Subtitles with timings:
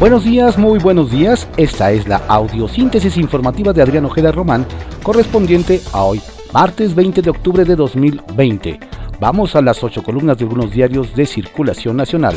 [0.00, 1.48] Buenos días, muy buenos días.
[1.56, 4.64] Esta es la audiosíntesis informativa de Adrián Ojeda Román,
[5.02, 6.22] correspondiente a hoy,
[6.52, 8.78] martes 20 de octubre de 2020.
[9.18, 12.36] Vamos a las ocho columnas de algunos diarios de circulación nacional.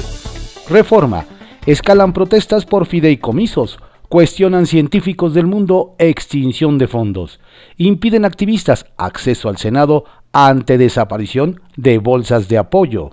[0.69, 1.25] Reforma.
[1.67, 3.77] Escalan protestas por fideicomisos.
[4.09, 7.39] Cuestionan científicos del mundo extinción de fondos.
[7.77, 13.11] Impiden activistas acceso al Senado ante desaparición de bolsas de apoyo.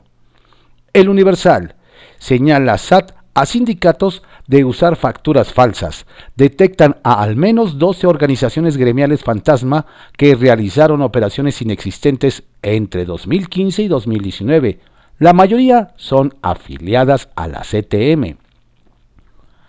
[0.95, 1.75] El Universal
[2.19, 6.07] señala SAT a sindicatos de usar facturas falsas.
[6.35, 13.87] Detectan a al menos 12 organizaciones gremiales fantasma que realizaron operaciones inexistentes entre 2015 y
[13.87, 14.81] 2019.
[15.21, 18.39] La mayoría son afiliadas a la CTM.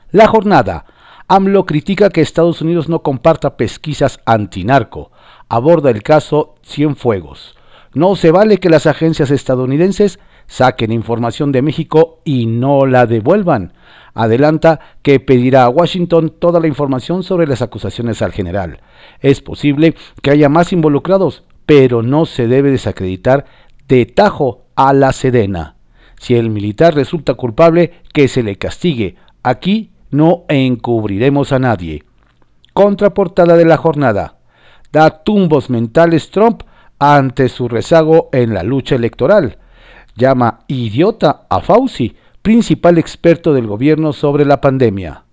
[0.10, 0.86] La jornada.
[1.28, 5.12] AMLO critica que Estados Unidos no comparta pesquisas antinarco.
[5.48, 7.56] Aborda el caso Cienfuegos.
[7.94, 10.18] No se vale que las agencias estadounidenses
[10.50, 13.74] saquen información de México y no la devuelvan.
[14.16, 18.82] Adelanta que pedirá a Washington toda la información sobre las acusaciones al general.
[19.22, 23.46] Es posible que haya más involucrados, pero no se debe desacreditar
[23.88, 25.76] de tajo a la Sedena.
[26.20, 29.16] Si el militar resulta culpable, que se le castigue.
[29.44, 32.04] Aquí no encubriremos a nadie.
[32.74, 34.40] Contraportada de la jornada.
[34.92, 36.64] Da tumbos mentales Trump
[36.98, 39.60] ante su rezago en la lucha electoral
[40.16, 45.24] llama idiota a Fauci, principal experto del gobierno sobre la pandemia.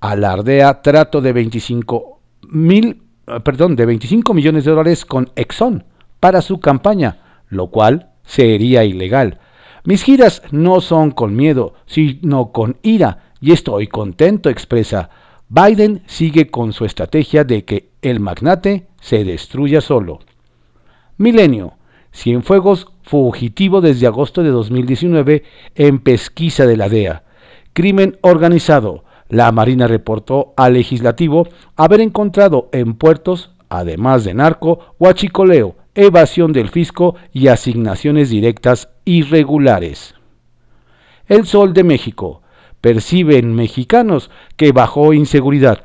[0.00, 3.02] Alardea trato de 25 mil,
[3.44, 5.84] perdón, de 25 millones de dólares con Exxon
[6.20, 9.40] para su campaña, lo cual sería ilegal.
[9.84, 15.10] Mis giras no son con miedo, sino con ira, y estoy contento, expresa.
[15.48, 20.20] Biden sigue con su estrategia de que el magnate se destruya solo.
[21.16, 21.74] Milenio.
[22.12, 25.42] Cienfuegos fugitivo desde agosto de 2019
[25.74, 27.24] en pesquisa de la DEA.
[27.72, 29.04] Crimen organizado.
[29.28, 36.68] La Marina reportó al legislativo haber encontrado en puertos, además de narco, huachicoleo, evasión del
[36.68, 40.14] fisco y asignaciones directas irregulares.
[41.26, 42.42] El Sol de México.
[42.80, 45.84] Perciben mexicanos que bajó inseguridad.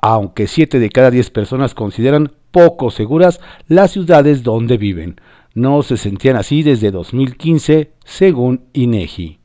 [0.00, 5.16] Aunque 7 de cada 10 personas consideran poco seguras las ciudades donde viven
[5.56, 9.38] no se sentían así desde 2015, según INEGI.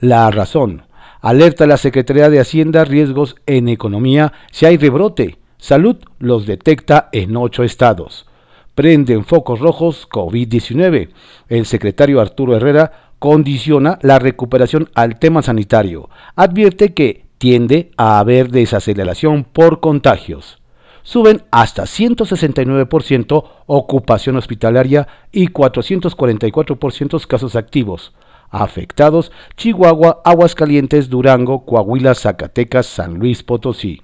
[0.00, 0.84] La razón.
[1.20, 5.36] Alerta a la Secretaría de Hacienda riesgos en economía si hay rebrote.
[5.58, 8.26] Salud los detecta en ocho estados.
[8.74, 11.10] Prenden focos rojos COVID-19.
[11.50, 16.08] El secretario Arturo Herrera condiciona la recuperación al tema sanitario.
[16.36, 20.63] Advierte que tiende a haber desaceleración por contagios
[21.04, 28.12] suben hasta 169% ocupación hospitalaria y 444% casos activos.
[28.50, 34.02] Afectados Chihuahua, Aguascalientes, Durango, Coahuila, Zacatecas, San Luis Potosí.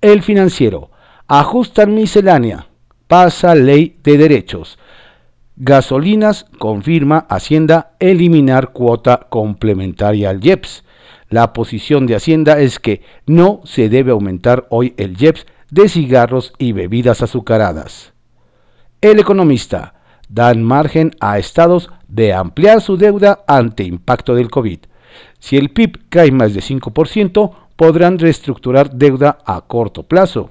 [0.00, 0.90] El financiero.
[1.28, 2.66] Ajustan miscelánea.
[3.06, 4.78] Pasa ley de derechos.
[5.56, 10.84] Gasolinas confirma Hacienda eliminar cuota complementaria al IEPS.
[11.28, 16.52] La posición de Hacienda es que no se debe aumentar hoy el IEPS de cigarros
[16.58, 18.12] y bebidas azucaradas.
[19.00, 19.94] El economista
[20.28, 24.78] dan margen a estados de ampliar su deuda ante impacto del COVID.
[25.38, 30.50] Si el PIB cae más de 5%, podrán reestructurar deuda a corto plazo.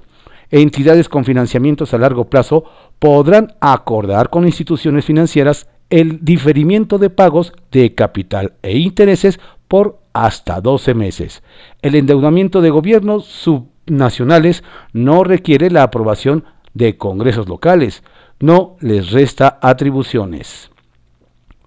[0.50, 2.64] Entidades con financiamientos a largo plazo
[2.98, 10.60] podrán acordar con instituciones financieras el diferimiento de pagos de capital e intereses por hasta
[10.60, 11.42] 12 meses.
[11.82, 18.02] El endeudamiento de gobiernos sub nacionales no requiere la aprobación de congresos locales,
[18.38, 20.70] no les resta atribuciones.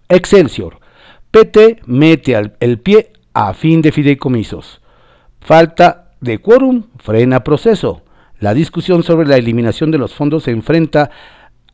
[0.09, 0.79] Excelsior.
[1.31, 4.81] PT mete el pie a fin de fideicomisos.
[5.41, 8.03] Falta de quórum frena proceso.
[8.39, 11.09] La discusión sobre la eliminación de los fondos se enfrenta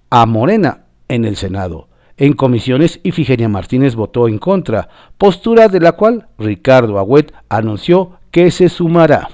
[0.09, 1.89] a Morena en el Senado.
[2.17, 8.51] En comisiones, Ifigenia Martínez votó en contra, postura de la cual Ricardo Agüet anunció que
[8.51, 9.29] se sumará.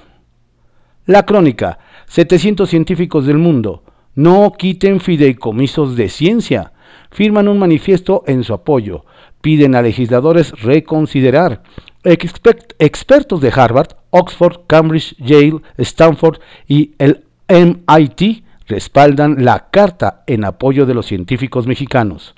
[1.06, 3.84] La crónica, 700 científicos del mundo,
[4.16, 6.72] no quiten fideicomisos de ciencia.
[7.12, 9.06] Firman un manifiesto en su apoyo.
[9.42, 11.62] Piden a legisladores reconsiderar.
[12.04, 20.88] expertos de Harvard, Oxford, Cambridge, Yale, Stanford y el MIT respaldan la carta en apoyo
[20.88, 22.34] de los científicos mexicanos.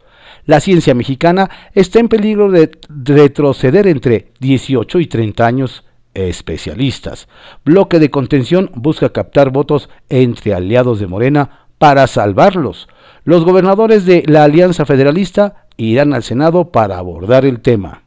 [0.45, 5.83] La ciencia mexicana está en peligro de retroceder entre 18 y 30 años
[6.17, 7.27] especialistas.
[7.63, 12.87] Bloque de contención busca captar votos entre aliados de Morena para salvarlos.
[13.23, 18.01] Los gobernadores de la Alianza Federalista irán al Senado para abordar el tema.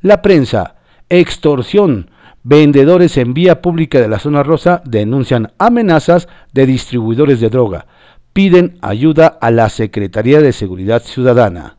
[0.00, 0.76] La prensa,
[1.08, 2.10] extorsión,
[2.46, 7.86] Vendedores en vía pública de la zona rosa denuncian amenazas de distribuidores de droga.
[8.34, 11.78] Piden ayuda a la Secretaría de Seguridad Ciudadana.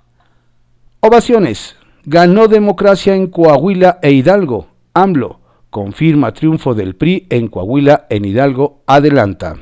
[1.01, 1.75] Ovaciones.
[2.05, 4.67] Ganó democracia en Coahuila e Hidalgo.
[4.95, 5.44] AMLO
[5.75, 9.57] confirma triunfo del PRI en Coahuila, en Hidalgo, adelanta.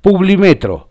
[0.00, 0.90] Publimetro.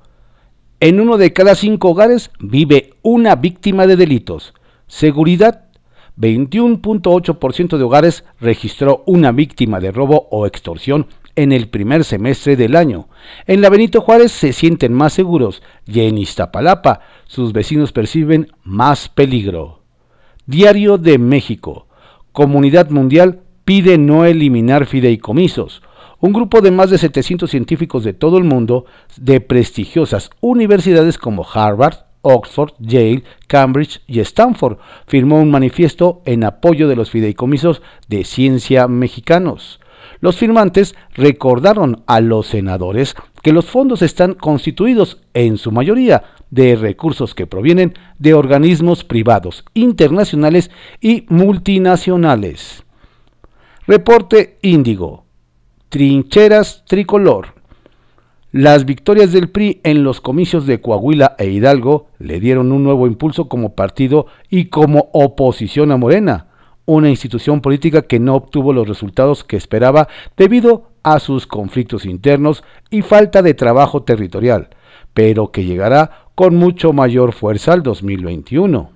[0.82, 4.54] En uno de cada cinco hogares vive una víctima de delitos.
[4.86, 5.70] Seguridad
[6.18, 11.08] 21.8% de hogares registró una víctima de robo o extorsión
[11.38, 13.08] en el primer semestre del año.
[13.46, 19.08] En la Benito Juárez se sienten más seguros y en Iztapalapa sus vecinos perciben más
[19.08, 19.84] peligro.
[20.46, 21.88] Diario de México.
[22.34, 25.82] Comunidad Mundial pide no eliminar fideicomisos.
[26.22, 28.86] Un grupo de más de 700 científicos de todo el mundo,
[29.18, 36.88] de prestigiosas universidades como Harvard, Oxford, Yale, Cambridge y Stanford firmó un manifiesto en apoyo
[36.88, 39.82] de los fideicomisos de ciencia mexicanos.
[40.22, 46.78] Los firmantes recordaron a los senadores que los fondos están constituidos en su mayoría de
[46.78, 50.72] recursos que provienen de organismos privados, internacionales
[51.02, 52.87] y multinacionales.
[53.88, 55.24] Reporte Índigo.
[55.88, 57.54] Trincheras tricolor.
[58.52, 63.08] Las victorias del PRI en los comicios de Coahuila e Hidalgo le dieron un nuevo
[63.08, 66.48] impulso como partido y como oposición a Morena,
[66.86, 72.66] una institución política que no obtuvo los resultados que esperaba debido a sus conflictos internos
[72.90, 74.68] y falta de trabajo territorial,
[75.14, 78.92] pero que llegará con mucho mayor fuerza al 2021.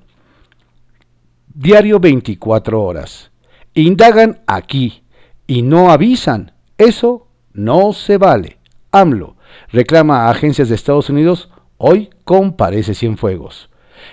[1.54, 3.31] Diario 24 horas.
[3.74, 5.04] Indagan aquí
[5.48, 6.52] y no avisan.
[6.78, 8.58] Eso no se vale.
[8.92, 9.38] AMLO
[9.72, 13.70] reclama a agencias de Estados Unidos, hoy comparece Cienfuegos.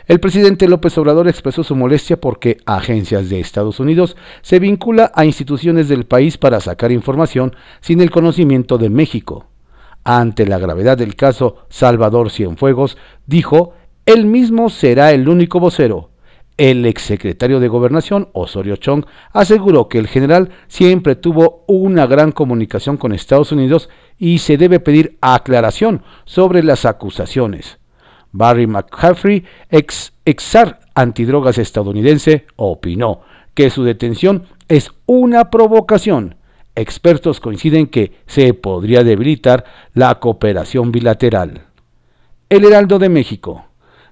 [0.06, 5.24] El presidente López Obrador expresó su molestia porque agencias de Estados Unidos se vincula a
[5.24, 9.46] instituciones del país para sacar información sin el conocimiento de México.
[10.04, 12.96] Ante la gravedad del caso Salvador Cienfuegos,
[13.26, 13.72] dijo,
[14.06, 16.10] él mismo será el único vocero.
[16.58, 22.96] El exsecretario de Gobernación, Osorio Chong, aseguró que el general siempre tuvo una gran comunicación
[22.96, 23.88] con Estados Unidos
[24.18, 27.78] y se debe pedir aclaración sobre las acusaciones.
[28.32, 33.20] Barry McCaffrey, ex exar antidrogas estadounidense, opinó
[33.54, 36.34] que su detención es una provocación.
[36.74, 39.64] Expertos coinciden que se podría debilitar
[39.94, 41.66] la cooperación bilateral.
[42.48, 43.66] El Heraldo de México.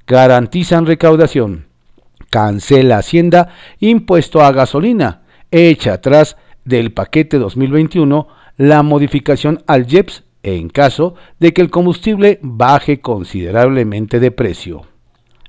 [0.07, 1.67] Garantizan recaudación.
[2.31, 5.23] Cancela Hacienda impuesto a gasolina.
[5.51, 12.39] Echa atrás del paquete 2021 la modificación al JEPS en caso de que el combustible
[12.43, 14.87] baje considerablemente de precio.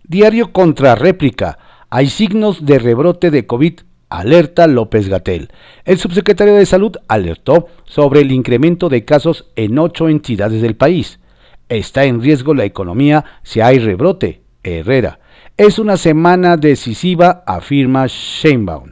[0.04, 1.60] Diario contra réplica.
[1.90, 3.80] Hay signos de rebrote de COVID.
[4.10, 5.50] Alerta López Gatel.
[5.84, 11.20] El subsecretario de Salud alertó sobre el incremento de casos en ocho entidades del país.
[11.68, 14.42] Está en riesgo la economía si hay rebrote.
[14.64, 15.20] Herrera.
[15.58, 18.92] Es una semana decisiva, afirma Sheinbaum.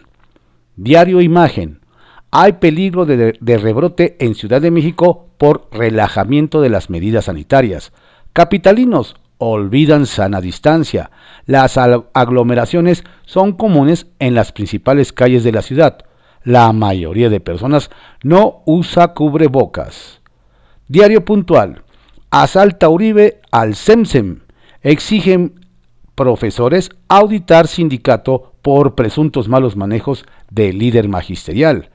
[0.76, 1.82] Diario Imagen
[2.32, 7.94] hay peligro de, rebrote en Ciudad de México por relajamiento de las medidas sanitarias.
[8.34, 11.12] Capitalinos olvidan sana distancia.
[11.46, 16.00] Las aglomeraciones son comunes en las principales calles de la ciudad.
[16.44, 17.92] La mayoría de personas
[18.24, 20.20] no usa cubrebocas.
[20.88, 21.84] Diario puntual.
[22.32, 24.40] Asalta Uribe al SEMSEM.
[24.82, 25.65] Exigen
[26.16, 31.92] profesores auditar sindicato por presuntos malos manejos del líder magisterial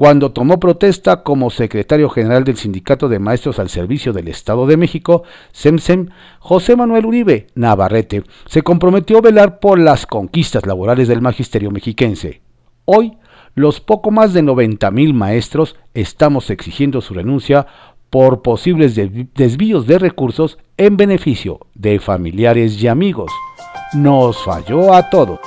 [0.00, 4.78] cuando tomó protesta como secretario general del Sindicato de Maestros al Servicio del Estado de
[4.78, 6.08] México, SEMSEM,
[6.38, 12.40] José Manuel Uribe Navarrete se comprometió a velar por las conquistas laborales del magisterio mexiquense.
[12.86, 13.18] Hoy,
[13.54, 17.66] los poco más de 90 mil maestros estamos exigiendo su renuncia
[18.08, 18.98] por posibles
[19.34, 23.30] desvíos de recursos en beneficio de familiares y amigos.
[23.94, 25.40] Nos falló a todos.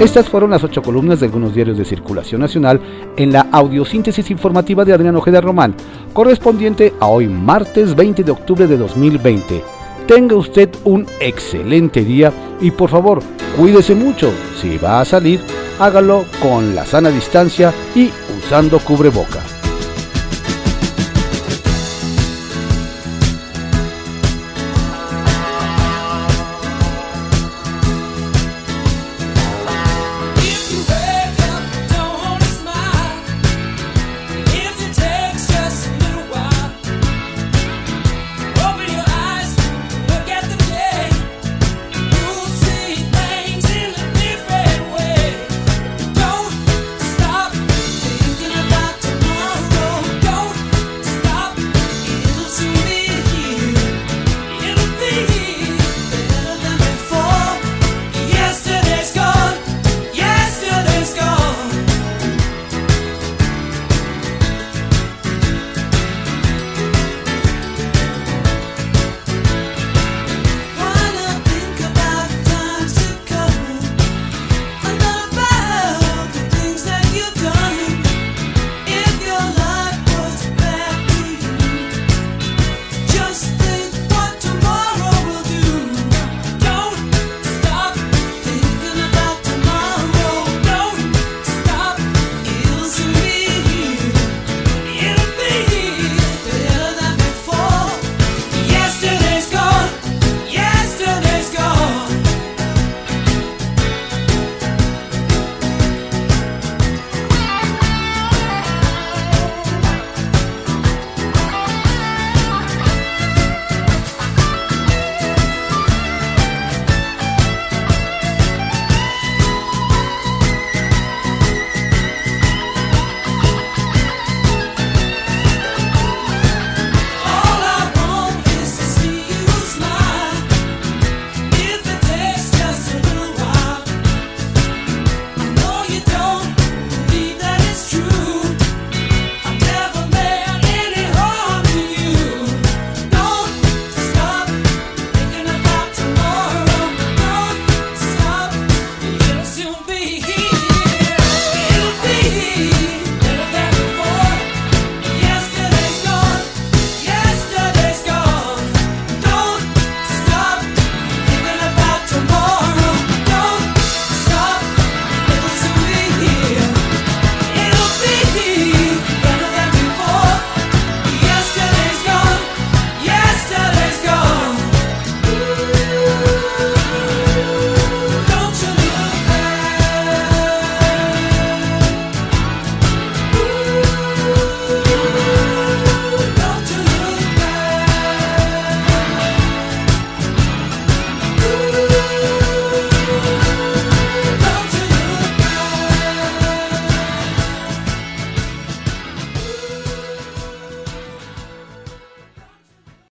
[0.00, 2.80] Estas fueron las ocho columnas de algunos diarios de circulación nacional
[3.16, 5.76] en la audiosíntesis informativa de Adrián Ojeda Román,
[6.12, 9.62] correspondiente a hoy martes 20 de octubre de 2020.
[10.08, 13.20] Tenga usted un excelente día y por favor,
[13.56, 14.32] cuídese mucho.
[14.60, 15.40] Si va a salir,
[15.78, 19.57] hágalo con la sana distancia y usando cubreboca.